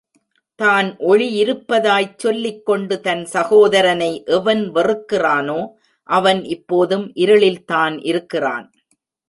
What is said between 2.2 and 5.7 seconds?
சொல்லிக்கொண்டு, தன் சகோதரனை எவன் வெறுக்கிறானோ,